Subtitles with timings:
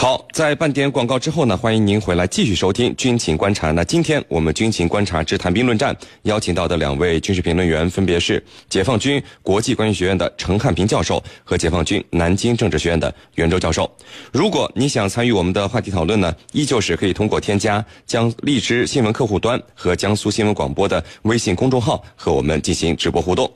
[0.00, 3.68] 好，在半点广告之后呢，欢迎您回来继续收听《军情观察》。
[3.74, 13.94] 那今天我们《军情观察之谈兵论战》邀请到的两位军事评论员分别是解放军国际关系学院的陈汉平教授和解放军南京政治学院的袁周教授。
[14.32, 23.52] 如果你想参与我们的话题讨论呢，依旧是可以通过添加江荔枝新闻客户端和江苏新闻广播的微信公众号和我们进行直播互动。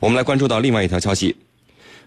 [0.00, 1.36] 我们来关注到另外一条消息。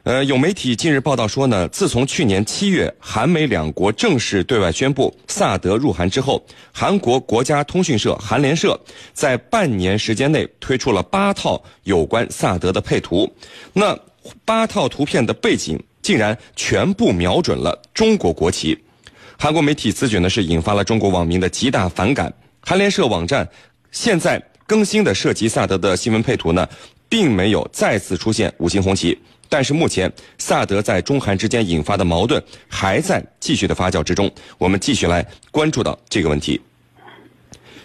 [0.08, 8.80] 呃，有媒体近日报道说呢，自从去年七月韩美两国正式对外宣布萨德入韩之后，韩国国家通讯社韩联社
[9.12, 13.30] 在半年时间内推出了八套有关萨德的配图。
[13.74, 14.00] 那
[14.46, 18.80] 八套图片的背景竟然全部瞄准了中国国旗。
[19.38, 22.34] 韩国媒体此举呢是引发了中国网民的极大反感。
[22.62, 23.46] 韩联社网站
[23.92, 26.66] 现在更新的涉及萨德的新闻配图呢，
[27.10, 29.20] 并没有再次出现五星红旗。
[29.50, 34.30] 但是目前，萨德在中韩之间引发的矛盾还在继续的发酵之中。
[34.58, 36.60] 我们继续来关注到这个问题。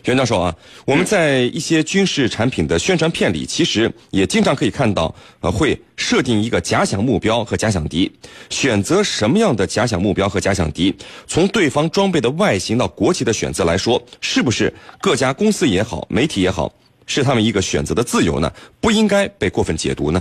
[0.05, 0.53] 袁教授啊，
[0.85, 8.11] 我们在一些军事产品的宣传片里，其实也经常可以看到，呃，会设定一个假想目标和假想敌。
[8.51, 10.93] 选择什么样的假想目标和假想敌，
[11.29, 16.75] 从对方装备的外形到国旗的选择来说，是不是各家公司也好，媒体也好，
[17.07, 18.53] 是他们一个选择的自由呢？
[18.81, 20.21] 不应该被过分解读呢？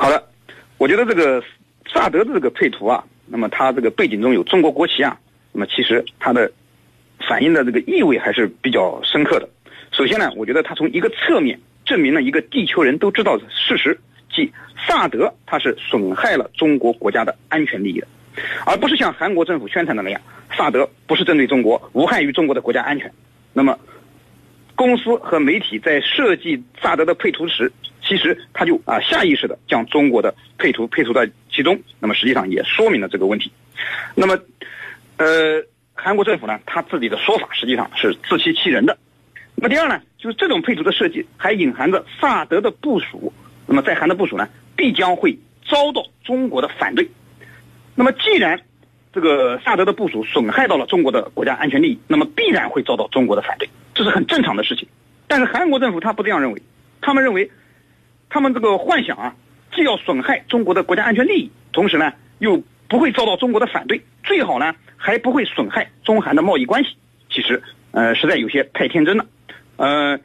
[0.00, 0.24] 好的，
[0.78, 1.44] 我觉得这个
[1.92, 5.20] 萨德的这个配图啊，那么它这个背景中有中国国旗啊，
[5.52, 6.50] 那么其实它的
[7.28, 9.46] 反映的这个意味还是比较深刻的。
[9.92, 14.00] 首先呢，我觉得它从一个侧面证明了一个地球人都知道的事实，
[14.32, 14.50] 即
[14.88, 18.06] 萨德它是损害了中国国家的安全利益的，
[18.64, 20.18] 而不是像韩国政府宣传的那样，
[20.56, 23.12] 萨德不是针对中国，无害于中国的国家安全。
[23.52, 23.78] 那么，
[24.74, 27.70] 公司和媒体在设计萨德的配图时，
[28.10, 33.52] 其实他就啊下意识的将中国的配图配图在其中，那么实际上也说明了这个问题。
[34.16, 34.36] 那么，
[35.16, 38.98] 呃，韩国政府呢，他自己的说法实际上是自欺欺人的。
[39.54, 43.32] 那么第二呢，就是这种配图的设计还隐含着萨德的部署，
[43.64, 47.08] 那么在韩的部署呢，必将会遭到中国的反对。
[47.94, 48.60] 那么既然
[49.12, 54.88] 这个萨德的部署损害到了中国的国家安全利益，那么必然会遭到中国的反对，这是很正常的事情。
[55.28, 56.60] 但是韩国政府他不这样认为，
[57.00, 57.48] 他们认为。
[58.30, 59.34] 他们这个幻想啊，
[59.74, 66.90] 既要损害中国的国家安全利益，同时呢又不会遭到中国的反对，最好呢还不会损害中韩的贸易关系。
[67.28, 67.60] 其实，
[67.90, 69.26] 呃，实在有些太天真了。
[69.76, 70.18] 呃，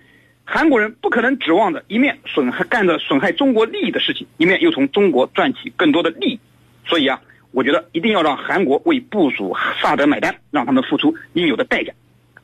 [0.43, 6.39] 韩国人不可能指望着一面损害干着损害中国利益的事情，一面又从中国赚取更多的利益。
[6.85, 7.19] 所以啊，
[7.51, 11.91] 我觉得一定要让韩国为部署萨德买单，让他们付出应有的代价。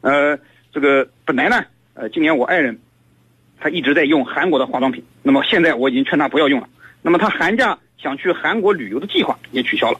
[0.01, 0.39] 呃，
[0.73, 2.79] 这个本来呢，呃，今年我爱人。
[3.61, 6.67] 他一直在用韩国的化妆品，那么现在我已经劝他不要用了。
[7.01, 9.99] 那么他寒假想去韩国旅游的计划也取消了。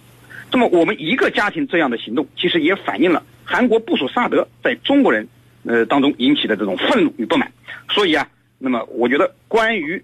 [0.51, 5.27] 那么我们一个家庭这样的行动，其实也反映了韩国部署萨德在中国人
[5.63, 7.51] 呃当中引起的这种愤怒与不满。
[7.89, 8.27] 所以啊，
[8.57, 10.03] 那么我觉得关于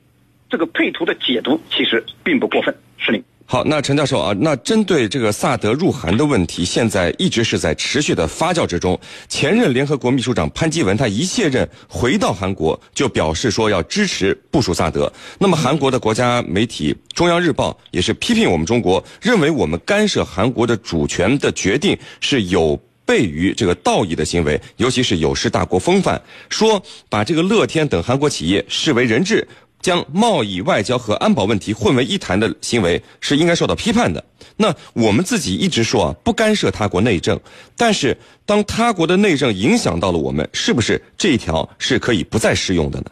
[0.50, 2.74] 这个配图的解读，其实并不过分。
[3.00, 3.24] 是令。
[3.50, 9.00] 好，那陈教授啊，那针对这个萨德入韩的问题，现在一直是在持续的发酵之中。
[9.30, 15.10] 前任联合国秘书长潘基文他一卸任回到韩国，就表示说要支持部署萨德。
[15.40, 29.48] 那么韩国的国家媒体中央日报也是批评我们中国，认为我们干涉韩国的主权的决定是有悖于这个道义的行为，尤其是有失大国风范，说把这个乐天等韩国企业视为人质。
[29.82, 34.24] 将贸易、外交和安保问题混为一谈的行为是应该受到批判的。
[34.58, 37.40] 那我们自己一直说啊，不干涉他国内政，
[37.78, 43.06] 但是当他国的内政影响到了我们，是不是这一条是可以不再适用的呢？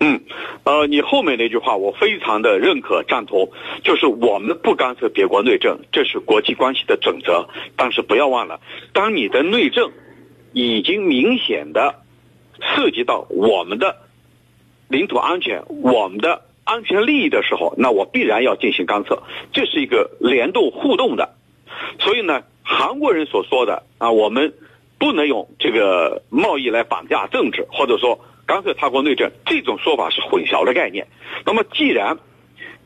[0.00, 0.20] 嗯，
[0.62, 3.50] 呃，你后面那句话我非常的认可赞同，
[3.82, 7.48] 就是我们不干涉别国内政，这是国际关系的准则。
[7.76, 8.60] 但是不要忘了，
[8.92, 9.90] 当你的内政
[10.52, 11.96] 已经明显的
[12.60, 14.07] 涉及到我们的。
[14.88, 19.22] 领土安全，我们的安全利益的时候，那我必然要进行干涉，
[19.52, 21.34] 这是一个联动互动的。
[22.00, 24.54] 所以呢，韩国人所说的啊，我们
[24.98, 31.06] 不能用这个贸易来绑架政治，或者说干涉他国内政，这种说法是混淆的概念。
[31.44, 32.18] 那么，既然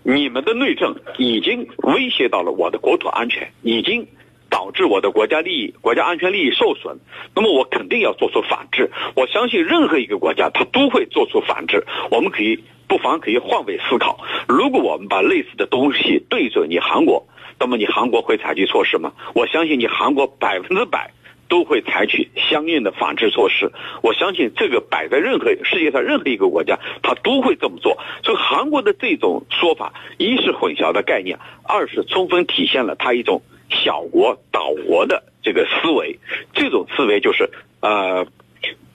[0.03, 4.07] 你们的内政已经威胁到了我的国土安全，已经。
[4.53, 6.99] 导致我的国家利益、国家安全利益受损，
[7.35, 8.91] 那么我肯定要做出反制。
[9.17, 11.87] 我相信任何一个国家，他都会做出反制。
[12.11, 17.27] 我们可以不妨可以换位思考，如果我们把类似的东西对准你韩国，
[17.59, 19.15] 那么你韩国会采取措施吗？
[19.35, 21.13] 我相信你韩国百分之百
[21.49, 23.73] 都会采取相应的反制措施。
[24.03, 27.97] 我相信这个摆在任何世界上任何一个国家，他都会这么做。
[28.23, 33.41] 所以韩国的这种说法，一是混淆的概念，二是充分体现了他一种。
[33.85, 36.19] 小国岛国的这个思维，
[36.53, 38.27] 这种思维就是呃，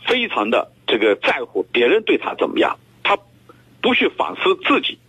[0.06, 3.18] 非常的这个在乎别人对他怎么样，他
[3.81, 5.00] 不去反思自己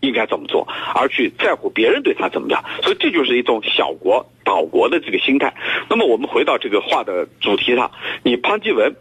[0.00, 5.54] 应该怎么做，而去在乎别人对他怎么样，所以这就是一种小国岛国的这个心态。
[5.88, 7.90] 那么我们回到这个话的主题上，
[8.22, 8.96] 你潘基文，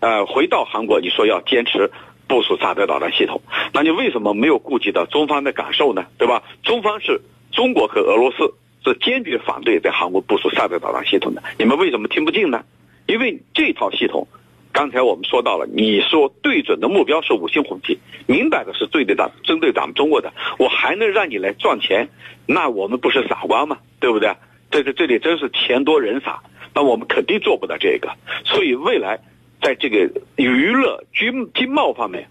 [0.00, 1.90] 呃，回到韩国，你说要坚持。
[2.28, 3.40] 部署萨德导弹系统，
[3.72, 6.04] 那你为什么没有顾及到中方的感受呢？
[6.18, 6.42] 对吧？
[6.62, 7.22] 中方是
[7.52, 8.52] 中国和俄罗斯
[8.84, 12.64] 是坚决反对在韩国部署萨德导弹系统的，你们为什么听不进呢？
[13.06, 14.26] 因为这套系统，
[14.72, 22.08] 刚才我们说到了，你说对准的目标是五星红旗，明摆的是对的咱针对咱们中国的，我还能让你来赚钱，
[22.46, 23.78] 那我们不是傻瓜吗？
[24.00, 24.34] 对不对？
[24.70, 26.42] 这个这里真是钱多人傻，
[26.74, 28.10] 那我们肯定做不到这个，
[28.44, 29.20] 所以未来。
[29.60, 32.28] 在这个娱乐、军经贸方面，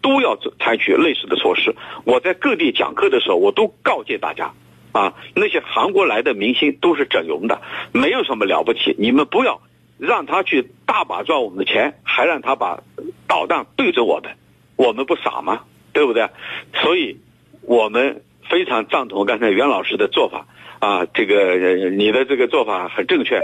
[0.00, 1.74] 都要采取类似的措施。
[2.06, 4.50] 我在各地讲课的时候，我都告诫大家，
[4.94, 7.60] 啊，那些韩国来的明星都是整容的，
[7.92, 8.94] 没有什么了不起。
[8.96, 9.60] 你们不要
[9.98, 12.84] 让他去大把赚我们的钱，还让他把
[13.26, 14.36] 导弹对着我们，
[14.76, 15.62] 我们不傻吗？
[15.92, 16.28] 对不对？
[16.74, 17.18] 所以，
[17.62, 20.46] 我们非常赞同刚才袁老师的做法
[20.78, 23.40] 啊，这个你的这个做法很正确。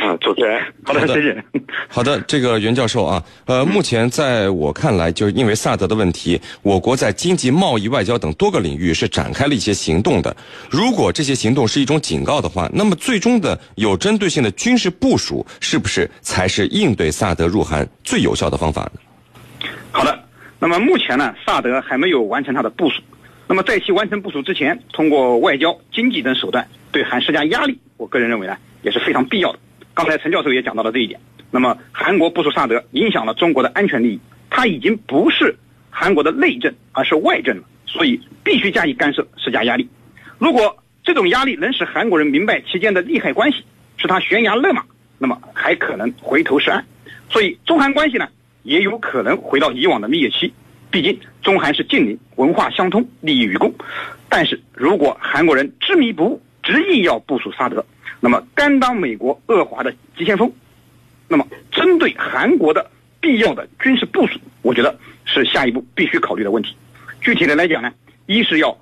[0.00, 1.44] 啊，主持人，好的，谢谢。
[1.88, 10.34] 好的，这个袁教授啊，呃，目前在我看来，就是因为萨德的问题，我国在经济、贸易、外交等多个领域是展开了一些行动的。
[10.70, 19.68] 如果这些行动是一种警告的话，那么最终的有针对性的军事部署，是不是才是应对萨德入韩最有效的方法呢？
[19.90, 20.18] 好的，
[20.58, 23.02] 那么目前呢，萨德还没有完成他的部署。
[23.46, 29.58] 那么在其完成部署之前，通过外交、经济等手段对韩施加压力，我个人认为呢，也是非常必要的。
[29.98, 31.18] 刚才陈教授也讲到了这一点。
[31.50, 35.56] 那么，韩国部署萨德影响了中国的安全利益，它已经不是
[35.90, 37.64] 韩国的内政，而是外政了。
[37.84, 39.88] 所以，必须加以干涉，施加压力。
[40.38, 43.64] 如果这种压力能使韩国人明白其间的利害关系，
[43.96, 44.84] 使他悬崖勒马，
[45.18, 46.84] 那么还可能回头是岸。
[47.28, 48.28] 所以，中韩关系呢，
[48.62, 50.52] 也有可能回到以往的蜜月期。
[50.92, 53.74] 毕竟，中韩是近邻，文化相通，利益与共。
[54.28, 57.84] 但是如果韩国人执迷不悟，执意要部署萨德，
[58.20, 60.52] 那么，担当美国恶华的急先锋，
[61.28, 66.74] 那么针对韩国的必要的军事部署，我觉得是下一步必须考虑的问题。
[67.20, 67.92] 具体的来讲呢，
[68.26, 68.76] 一是要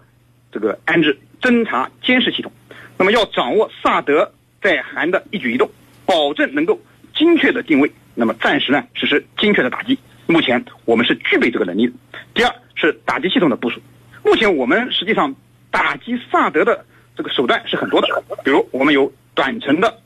[0.51, 2.51] 这个安置侦察监视系统，
[2.97, 5.71] 那么要掌握萨德在韩的一举一动，
[6.07, 6.81] 保证能够
[7.15, 9.99] 精确的定位，那么暂时呢实施精确的打击。
[10.27, 11.93] 目前我们是具备这个能力的。
[12.33, 13.81] 第二是打击系统的部署，
[14.25, 15.35] 目前我们实际上
[15.71, 16.85] 打击萨德的
[17.15, 18.09] 这个手段是很多的，
[18.43, 19.13] 比如我们有。
[19.37, 20.01] 短程的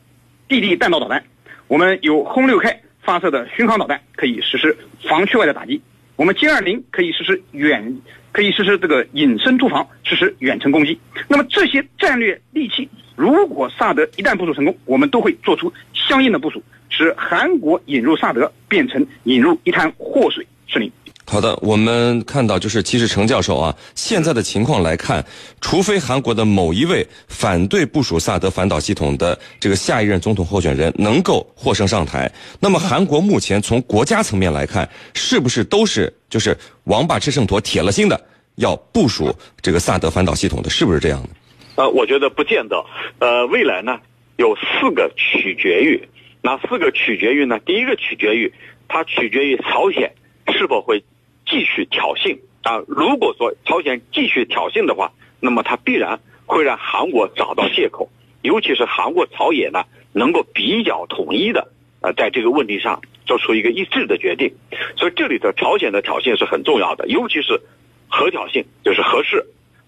[0.49, 1.25] 地地弹道导弹，
[1.69, 4.77] 我们有轰六 K 发射的巡航导弹，可以实施
[5.09, 5.81] 防区外的打击。
[6.17, 7.97] 我们歼二零可以实施远，
[8.33, 10.99] 可以实施这个隐身驻防，实施远程攻击。
[11.29, 20.45] 那么这些战略利器，如果萨德一旦部署成功，我们都会做出相应的部署，使韩国引入萨德变成引入一滩祸水。
[20.67, 20.91] 是您。
[21.31, 25.25] 好的，我们看到就是其实程教授啊，现在的情况来看，
[25.61, 32.29] 除非韩国的某一位反对部署萨德反导系统的这个下一任总统候选人能够获胜上台，
[32.59, 38.21] 那么韩国目前从国家层面来看，是不是都是就是王八吃秤砣，铁了心的
[38.57, 39.33] 要部署
[39.63, 41.29] 这个萨德反导系统的，是不是这样的？
[41.77, 42.85] 呃，我觉得不见得。
[43.21, 44.01] 呃，未来呢
[44.37, 46.09] 有四个取决于
[46.43, 47.61] 哪四个取决于呢？
[47.61, 48.53] 第一个取决于
[48.89, 50.13] 它取决于朝鲜
[50.53, 51.05] 是否会。
[51.51, 52.81] 继续挑衅啊！
[52.87, 58.09] 如果说朝鲜继续挑衅的话，那么它必然会让韩国找到借口，
[58.43, 64.55] 尤其是韩国朝野呢，能够比较统一的呃，在这个问题上做出一个一致的决定。
[64.97, 67.61] 所以这里的朝鲜的挑衅是很重要的，尤其是
[68.09, 69.45] 核挑衅，就是核试。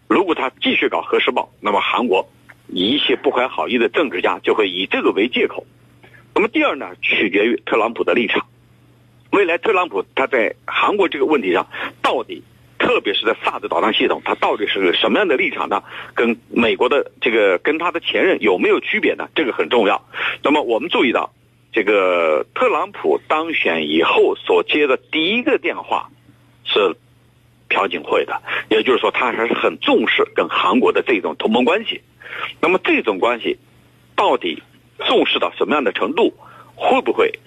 [0.09, 2.29] 如果他继续搞核试爆，那么韩国
[2.67, 5.65] 一些不怀好意的政治家就会以这个为借口。
[6.35, 8.47] 那么第二呢，取决于特朗普的立场。
[9.33, 11.67] 未来特朗普他在韩国这个问题上，
[12.03, 12.43] 到底，
[12.79, 15.83] 特别是在萨德导弹系统，他到底是个什么样的立场呢？
[16.15, 19.29] 跟美国的这个跟他的前任有没有区别呢？
[19.35, 20.07] 这个很重要。
[20.43, 21.33] 那么我们注意到，
[21.73, 26.11] 这个特朗普当选以后所接的第一个电话，
[26.65, 26.95] 是
[27.69, 32.03] 朴槿惠的，也就是说他还是很重视跟韩国的这种同盟关系。
[32.61, 33.57] 那么这种关系，
[34.15, 34.63] 到底
[35.07, 36.35] 重视到什么样的程度？
[36.75, 37.39] 会不会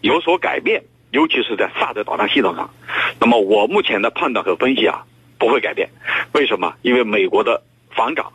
[0.00, 0.84] 有所改变？
[1.14, 2.74] 尤其是在萨德导弹系统上，
[3.20, 5.04] 那么我目前的判断和分析啊，
[5.38, 5.88] 不会改变。
[6.32, 6.74] 为什么？
[6.82, 8.32] 因为美国的防长，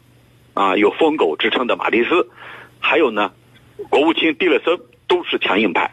[0.53, 2.29] 啊，有疯狗之称的马蒂斯，
[2.79, 3.33] 还有呢，
[3.89, 5.91] 国务卿蒂勒森都是强硬派，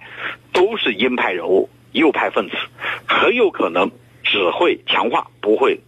[0.52, 2.56] 都是鹰派人物、右派分子，
[3.04, 3.90] 很有可能
[4.22, 5.80] 只会强化，不会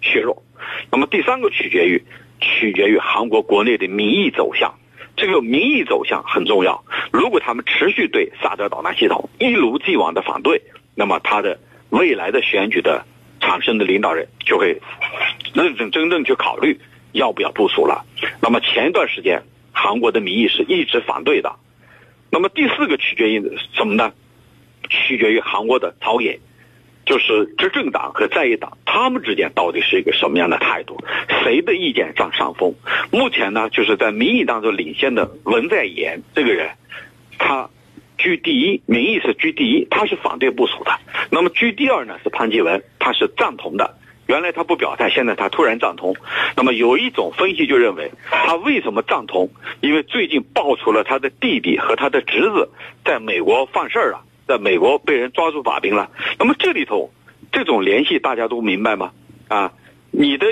[0.00, 0.42] 削弱。
[0.90, 2.02] 那么第三个取决于，
[2.40, 4.74] 取决于韩国国内的民意走向。
[5.20, 6.82] 这个民意走向很重要。
[7.12, 10.62] 如果他们持续对萨德导弹系统一如既往的反对，
[10.94, 11.60] 那么他的
[11.90, 13.04] 未来的选举的
[13.38, 14.80] 产生的领导人就会
[15.52, 16.80] 认真真正去考虑
[17.12, 18.06] 要不要部署了。
[18.40, 21.54] 那么前一段时间韩国的民意是一直反对的。
[22.30, 24.14] 那么第四个取决于什么呢？
[24.88, 26.40] 取决于韩国的朝野。
[27.06, 31.02] 就是执政党和在野党，他们之间到底是一个什么样的态度？
[31.42, 32.74] 谁的意见占上风？
[33.10, 36.70] 目前呢，就是在民意当中领先的文在寅这个人，
[37.38, 37.70] 他
[38.16, 40.92] 居第一，民意是居第一，他是反对部署的。
[41.30, 43.96] 那么居第二呢是潘基文，他是赞同的。
[44.26, 46.14] 原来他不表态，现在他突然赞同。
[46.56, 49.50] 那么有一种分析就认为，他为什么赞同？
[49.80, 52.68] 因为最近爆出了他的弟弟和他的侄子
[53.04, 54.22] 在美国犯事儿了。
[54.50, 57.12] 在美国被人抓住把柄了，那么这里头
[57.52, 59.12] 这种联系大家都明白吗？
[59.46, 59.72] 啊，
[60.10, 60.46] 你的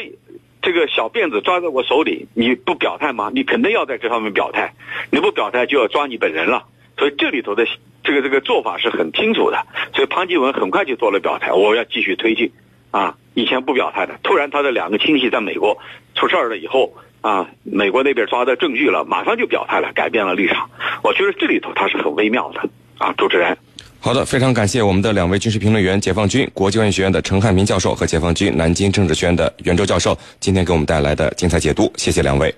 [0.63, 3.33] 这个小辫子抓在我手里，你不表态吗？
[3.35, 4.75] 你肯定要在这方面表态，
[5.11, 6.67] 你不表态就要抓你本人了。
[6.97, 7.67] 所以这里头的
[8.05, 9.67] 这个这个做法是很清楚的。
[9.95, 12.53] 所以潘基文很快就做了表态，我要继续推进。
[12.93, 15.77] 啊，以前不表态的，突然他的两个亲戚在美国
[16.15, 20.71] 出事儿了以后，啊，美国那边抓到证据了，马上就表态了，改变了立场。
[21.03, 22.71] 我觉得这里头他是很微妙的。
[22.99, 23.59] 啊，主持人。
[24.01, 32.55] 好的，非常感谢我们的两位军事评论员，解放军国际关系学院的陈汉民教授和解放军南京政治学院的袁周教授，今天给我们带来的精彩解读，谢谢两位。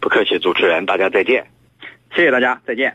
[0.00, 1.44] 不客气，主持人，大家再见。
[2.14, 2.94] 谢谢大家，再见。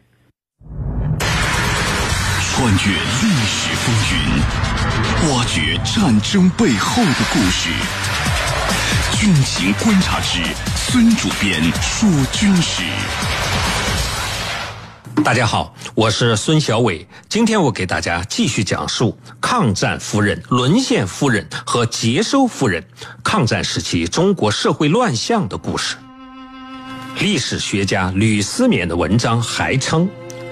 [2.55, 7.69] 穿越历史风云，挖掘战争背后的故事，
[9.19, 10.39] 军情观察之
[10.75, 12.83] 孙主编说军事。
[15.23, 17.07] 大家好，我是孙小伟。
[17.29, 22.83] 今天我给大家继续讲述抗战夫人、沦陷夫人和接收夫人
[23.23, 25.95] 抗战时期中国社会乱象的故事。
[27.19, 30.09] 历史学家吕思勉的文章还称，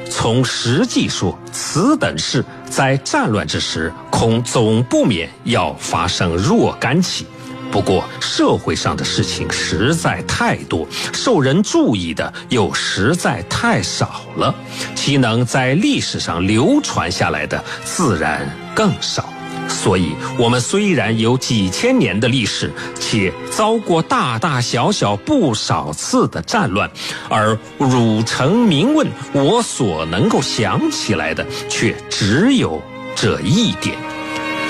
[0.09, 7.27] 从实际说，此等事在战乱之时，恐总不免要发生若干起。
[7.71, 14.53] 不过，社会上的事情实在太多，受人注意的又实在太少了，
[14.93, 19.29] 其能在历史上流传下来的自然更少。
[19.69, 26.91] 所以，我们虽然有几千年的历史，且遭过大大小小不少次的战乱，
[27.29, 32.81] 而汝臣民问，我所能够想起来的，却只有
[33.15, 33.95] 这一点。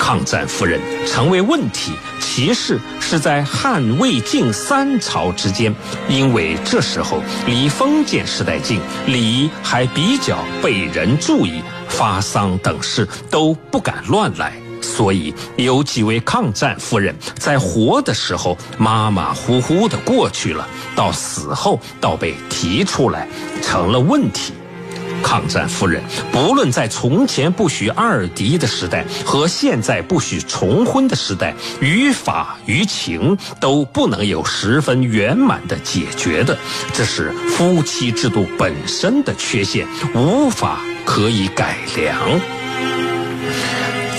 [0.02, 0.80] 抗战夫人。
[1.06, 5.72] 成为问题，其实是在汉魏晋三朝之间，
[6.08, 20.66] 因为这时候离封建时代近，礼仪还比较被人注意，发丧等事都不敢乱来，所以有几位抗战夫人在活的时候马马虎虎的过去了，
[20.96, 23.28] 到死后倒被提出来
[23.62, 24.52] 成了问题。
[25.22, 36.58] 抗战夫人，不论在从前不许二敌的时代和现在不许重婚的时代，于法于情都不能有十分圆满的解决的，
[36.92, 42.40] 这是夫妻制度本身的缺陷，无法可以改良。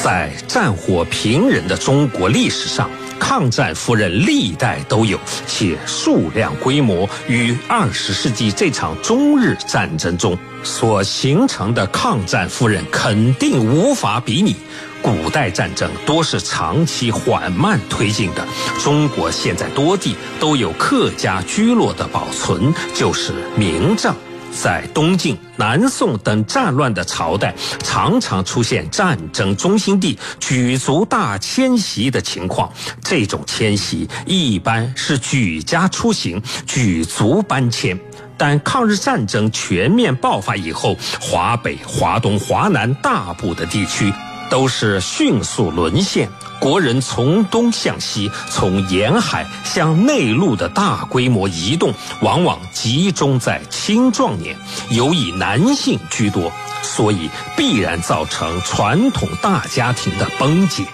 [0.02, 2.90] 在战火频仍的中国历史上。
[3.24, 14.58] 抗战夫人历代都有，且数量规模与二十世纪这场中日战争中所形成的抗战夫人肯定无法比拟。
[15.02, 18.46] 古代战争多是长期缓慢推进的，
[18.84, 24.14] 中国现在多地都有客家居落的保存，就是明证。
[24.62, 32.72] 在东晋、南宋等战乱的朝代，常常出现战争中心地举族大迁徙的情况。
[33.04, 38.00] 这种迁徙一般是举家出行、举族搬迁。
[38.36, 44.12] 但抗日战争全面爆发以后，华北、华东、华南大部的地区
[44.50, 46.28] 都是迅速沦陷。
[46.64, 54.56] 国人从东向西，从沿海向内陆的大规模移动，往往集中在青壮年，
[54.90, 60.86] 尤以男性居多，所以必然造成传统大家庭的崩解。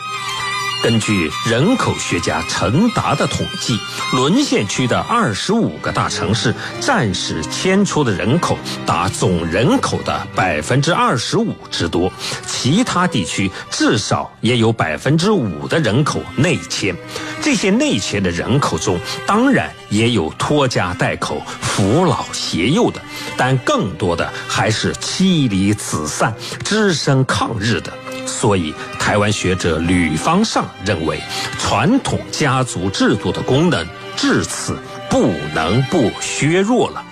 [0.81, 3.77] 根据人口学家陈达的统计，
[4.13, 12.11] 沦陷区的二十五个大城市战时迁出的人口达总人口的百分之二十五之多，
[12.47, 16.95] 其他地区至少也有百分之五的人口内迁。
[17.41, 23.01] 这些内迁的人口中，当然也有拖家带口、扶老携幼的，
[23.35, 26.33] 但更多的还是妻离子散、
[26.63, 27.91] 只身抗日的。
[28.29, 31.19] 所以，台湾学者吕方尚认为，
[31.57, 34.77] 传统家族制度的功能至此
[35.09, 37.03] 不能不削弱了。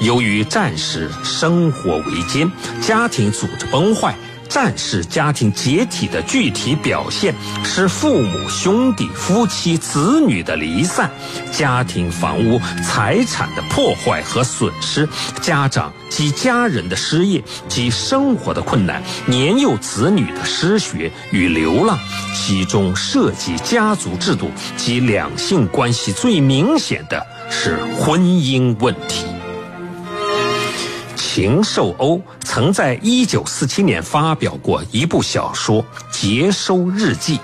[0.00, 2.50] 由于战时生活维艰，
[2.80, 4.14] 家庭组织崩坏。
[4.48, 11.10] 战士家庭解体的具体表现是父母、兄弟、夫妻、子女的离散，
[11.52, 15.08] 家庭房屋、财产的破坏和损失，
[15.40, 21.98] 家长及家人的失业及生活的困难，年幼子女的失学与流浪，
[22.34, 29.27] 其中涉及家族制度及两性关系最明显的是婚姻问题。
[31.40, 35.80] 禽兽欧曾在一九四七年发表过一部小说
[36.10, 37.36] 《接收日记》，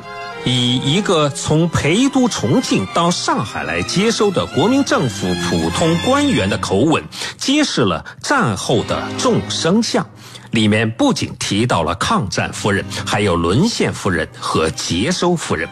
[0.44, 7.04] 以一个从陪都重庆到上海来接收的国民政府普通官员的口吻，
[7.38, 10.04] 揭示了战后的众生相。
[10.50, 15.68] 里面不仅提到了抗战夫人，还有沦陷夫人和接收夫人。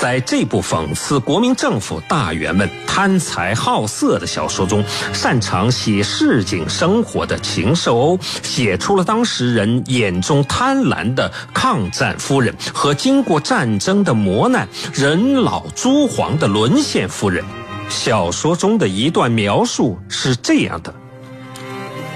[0.00, 17.44] 在这部讽刺国民政府大员们贪财好色的小说中，擅长写市井生活的禽兽欧写出了当时人眼中贪婪的抗战夫人和经过战争的磨难、人老珠黄的沦陷夫人。
[17.90, 20.94] 小说中的一段描述是这样的：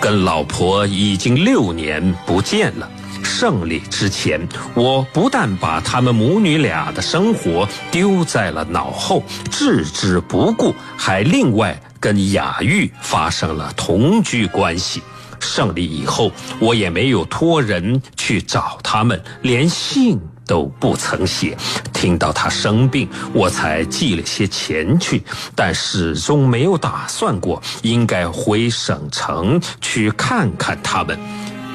[0.01, 2.89] 跟老婆已经六年不见了。
[3.25, 4.41] 胜利之前，
[4.75, 15.03] 我不但把他们母女俩的生活丢在了脑后，置之不顾，还另外跟雅玉发生了同居关系。
[15.41, 21.57] 胜利以后，我也没有托人去找他们，连信都不曾写。
[21.93, 25.23] 听到他生病，我才寄了些钱去，
[25.55, 31.19] 但始终没有打算过应该回省城去看看他们。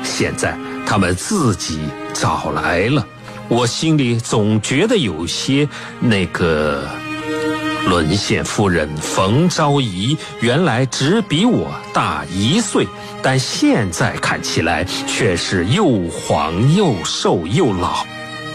[0.04, 0.69] 现在。
[0.90, 1.82] 他们自己
[2.16, 3.06] 找来了，
[3.48, 5.70] 我心里总觉得有些
[6.00, 6.84] 那个
[7.88, 12.88] 沦陷夫人冯昭仪，原来只比我大一岁，
[13.22, 18.04] 但现在看起来却是又黄又瘦又老。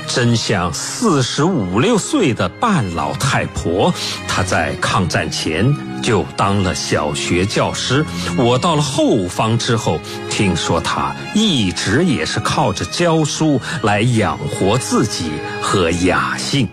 [0.09, 3.95] 真像四十五六岁的半老太婆，
[4.27, 5.65] 她在抗战前
[6.05, 8.05] 就当了小学教师。
[8.37, 9.99] 我到了后方之后，
[10.31, 16.69] 听说他一直也是靠着教书来养活自己和雅兴。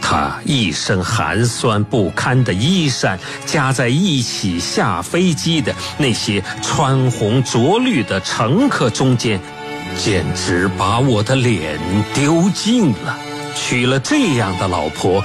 [0.00, 9.40] 他一身寒酸不堪的衣衫，加在一起下飞机的那些穿红着绿的乘客中间。
[9.96, 11.80] 简直把我的脸
[12.14, 13.18] 丢尽了！
[13.56, 15.24] 娶了这样的老婆，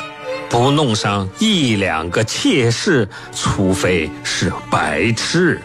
[0.53, 5.59] 不弄上一两个妾室，除非是白痴。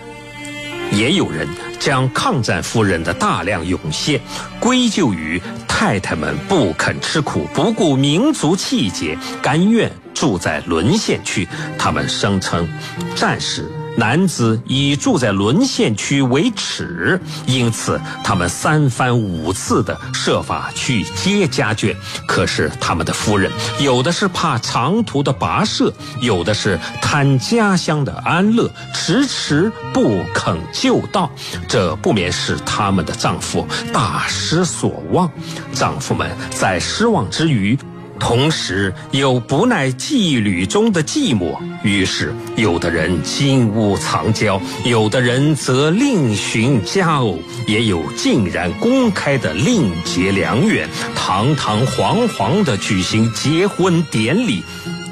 [0.90, 1.46] 也有人
[1.78, 4.18] 将抗战夫人的大量涌现
[4.58, 11.46] 归咎于太太们不肯吃苦、不顾民族气节、甘愿住在沦陷区。
[11.78, 12.66] 他们声称，
[13.14, 13.70] 战时。
[13.98, 21.96] 男子以住在沦陷区为耻，因此他们三番五次的设法去接家眷。
[22.24, 31.28] 可是他们的夫人，有的是怕长途的跋涉，有的是贪家乡的安乐，迟迟不肯就到。
[31.66, 35.28] 这不免使他们的丈夫大失所望。
[35.72, 37.76] 丈夫们在失望之余。
[38.18, 54.62] 同时又不耐妓旅中的寂寞，于是有的人金屋藏娇，有的人则另寻佳偶，也有竟然公开的另结良缘，堂堂皇皇的举行结婚典礼。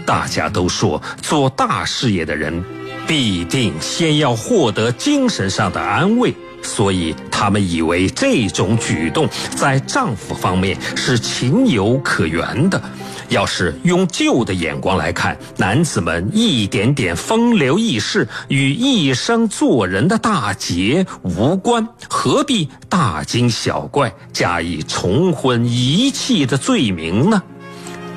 [0.04, 2.62] 大家都说，做大事业的人，
[3.06, 6.34] 必定先要获得精神上的安慰。
[6.66, 12.82] 所以，他们以为这种举动在丈夫方面是情有可原的。
[13.28, 27.42] 要是用旧的眼光来看，男子们一点点风流轶事与一生做人的大节无关，何必大惊小怪，加以重婚遗弃的罪名呢？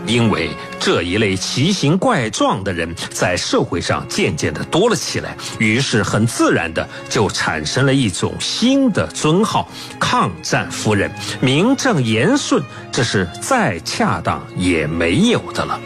[0.09, 9.69] 因为这一类奇形怪状的人在社会上渐渐的多了起来，于是很自然的就产生了一种新的尊号——
[9.99, 15.79] 抗战夫人，名正言顺，这是再恰当也没有的了。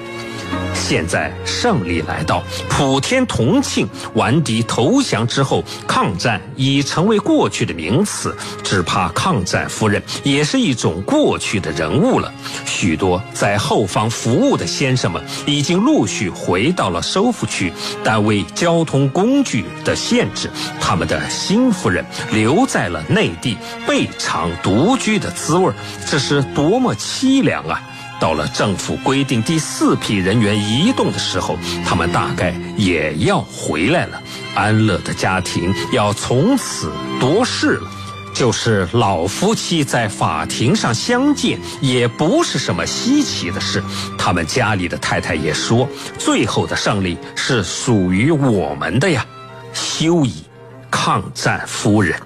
[0.73, 8.35] 现在胜利来到，普天同庆，顽敌投降之后，抗战已成为过去的名词。
[8.63, 12.31] 只怕抗战夫人也是一种过去的人物了。
[12.65, 17.71] 许多在后方服务的先生们已经陆续回到了收复区，
[18.03, 20.49] 但为交通工具的限制，
[20.81, 25.71] 他们的新夫人留在了内地，备尝独居的滋味
[26.07, 27.81] 这是多么凄凉啊！
[28.23, 34.23] 到了政府规定第四批人员移动的时候，他们大概也要回来了。
[34.55, 37.91] 安乐的家庭要从此多事了。
[38.33, 43.83] 就是老夫妻在法庭上相见，也不是什么稀奇的事。
[44.17, 45.85] 他们家里的太太也说，
[46.17, 49.25] 最后的胜利是属于我们的呀。
[49.73, 50.45] 休矣，
[50.89, 52.17] 抗战夫人。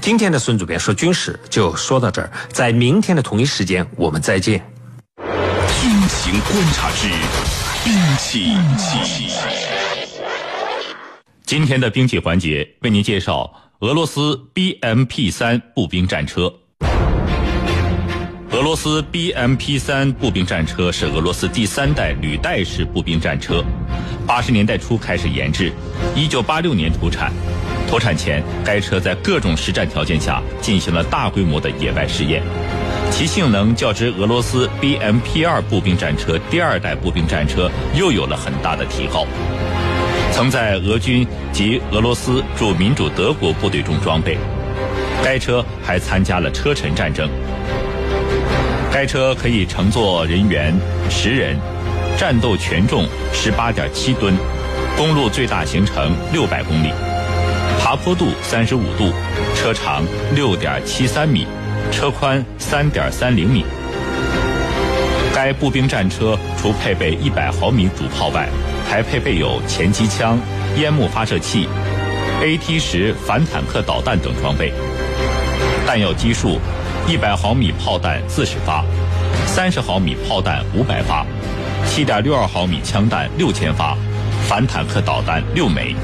[0.00, 4.58] 今天的孙主编说军事就说到这儿，在明天的同一时间我们再见。
[5.82, 7.08] 军情观察之
[7.84, 8.56] 兵器。
[11.44, 13.52] 今天的兵器环节为您介绍。
[13.80, 16.52] 俄罗斯 BMP 三步兵战车。
[18.50, 23.64] 俄罗斯 BMP 三步兵战车是俄罗斯第三代履带式步兵战车，
[24.26, 25.72] 八十年代初开始研制，
[26.14, 27.32] 一九八六年投产。
[27.90, 32.40] 投产前，该车在各种实战条件下进行了大规模的野外试验，
[33.10, 39.26] 其性能较之俄罗斯 BMP 二步兵战车第二代步兵战车又有了很大的提高。
[40.30, 44.38] 曾在俄军及俄罗斯驻民主德国部队中装备，
[45.24, 47.28] 该车还参加了车臣战争。
[48.92, 50.72] 该车可以乘坐人员
[51.10, 51.58] 十人，
[52.16, 54.32] 战斗权重十八点七吨，
[54.96, 56.92] 公路最大行程六百公里，
[57.78, 59.12] 爬坡度三十五度，
[59.54, 60.02] 车长
[60.34, 61.46] 六点七三米，
[61.90, 63.64] 车宽三点三零米。
[65.34, 68.48] 该步兵战车除配备一百毫米主炮外，
[68.88, 70.38] 还配备有前机枪、
[70.76, 71.68] 烟幕发射器、
[72.42, 74.72] AT 十反坦克导弹等装备。
[75.86, 76.58] 弹药基数：
[77.08, 78.84] 一百毫米炮弹四十发，
[79.46, 81.24] 三十毫米炮弹五百发，
[81.86, 83.96] 七点六二毫米枪弹六千发，
[84.46, 85.94] 反坦克导弹六枚。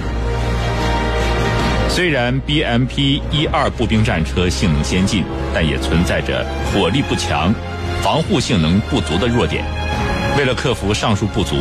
[1.96, 7.54] 虽然 BMP 一二步兵战车性能先进，但也存在着火力不强、
[8.02, 9.64] 防护性能不足的弱点。
[10.36, 11.56] 为了克服上述不足，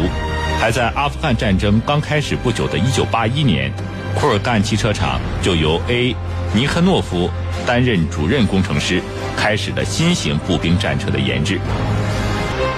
[0.59, 3.71] 还在阿富汗战争刚开始不久的1981年，
[4.13, 6.13] 库尔干汽车厂就由 A.
[6.53, 7.29] 尼科诺夫
[7.65, 9.01] 担任主任工程师，
[9.37, 11.57] 开始了新型步兵战车的研制。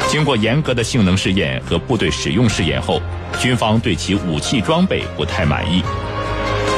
[0.07, 3.01] 经过严格的性能试验和部队使用试验后，
[3.39, 5.81] 军方对其武器装备不太满意。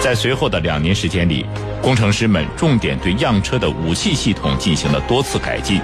[0.01, 1.45] 在随后的两年时间里，
[1.81, 5.81] 工程师们重点对样车的武器系统进行了多次改进。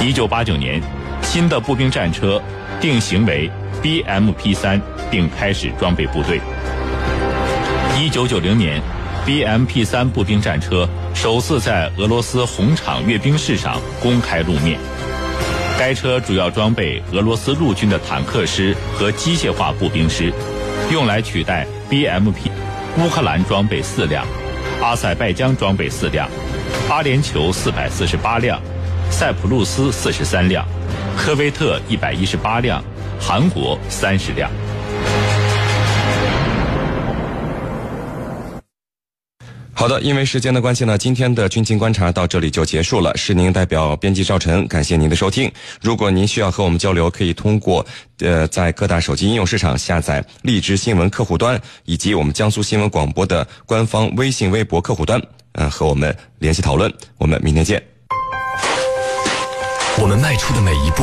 [0.00, 0.82] 1989年，
[1.22, 2.40] 新的步兵战车
[2.80, 3.50] 定型为。
[3.82, 4.78] BMP 三，
[5.10, 6.38] 并开始装备部队。
[7.98, 8.78] 一九九零年
[9.26, 14.78] ，BMP 三步兵战车首次在俄罗斯红场阅兵式上公开露面。
[15.78, 20.30] 该车主要装备俄罗斯陆军的坦克师和机械化步兵师，
[20.92, 22.59] 用来取代 BMP。
[22.98, 24.26] 乌克兰装备四辆，
[24.82, 26.28] 阿塞拜疆装备四辆，
[26.88, 28.60] 阿联酋四百四十八辆，
[29.10, 30.66] 塞浦路斯四十三辆，
[31.16, 32.82] 科威特一百一十八辆。
[33.22, 34.50] 韩国三十辆。
[39.80, 43.16] 好的，因为时间的关系呢，今天的军情观察到这里就结束了。
[43.16, 45.50] 是您代表编辑赵晨，感谢您的收听。
[45.80, 47.84] 如果您需要和我们交流，可以通过
[48.18, 55.18] 呃在各大手机应用市场下载荔枝新闻客户端，以及我们江苏新闻广播的官方微信、微博客户端，
[55.52, 56.92] 嗯，和我们联系讨论。
[57.16, 57.82] 我们明天见。
[59.98, 61.02] 我们迈出的每一步。